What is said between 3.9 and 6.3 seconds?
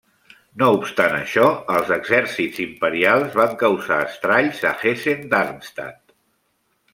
estralls a Hessen-Darmstadt.